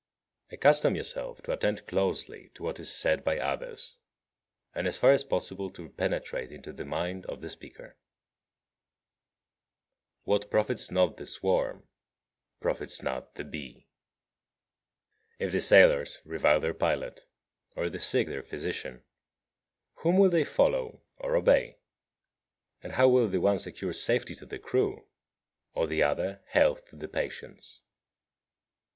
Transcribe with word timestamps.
53. 0.49 0.55
Accustom 0.57 0.95
yourself 0.95 1.41
to 1.43 1.51
attend 1.51 1.85
closely 1.85 2.49
to 2.55 2.63
what 2.63 2.79
is 2.79 2.91
said 2.91 3.23
by 3.23 3.37
others, 3.37 3.97
and 4.73 4.87
as 4.87 4.97
far 4.97 5.11
as 5.11 5.23
possible 5.23 5.69
to 5.69 5.89
penetrate 5.89 6.51
into 6.51 6.73
the 6.73 6.85
mind 6.85 7.23
of 7.27 7.39
the 7.41 7.49
speaker. 7.51 7.97
54. 10.21 10.21
What 10.23 10.49
profits 10.49 10.89
not 10.89 11.17
the 11.17 11.27
swarm 11.27 11.87
profits 12.59 13.03
not 13.03 13.35
the 13.35 13.43
bee. 13.43 13.89
55. 15.37 15.37
If 15.45 15.51
the 15.51 15.59
sailors 15.59 16.19
revile 16.25 16.59
their 16.61 16.73
pilot, 16.73 17.27
or 17.75 17.87
the 17.87 17.99
sick 17.99 18.25
their 18.25 18.41
physician, 18.41 19.03
whom 19.97 20.17
will 20.17 20.31
they 20.31 20.43
follow 20.43 21.03
or 21.17 21.35
obey? 21.35 21.77
And 22.81 22.93
how 22.93 23.07
will 23.07 23.27
the 23.27 23.39
one 23.39 23.59
secure 23.59 23.93
safety 23.93 24.33
to 24.33 24.47
the 24.47 24.57
crew, 24.57 25.05
or 25.75 25.85
the 25.85 26.01
other 26.01 26.41
health 26.47 26.85
to 26.85 26.95
the 26.95 27.07
patients? 27.07 27.81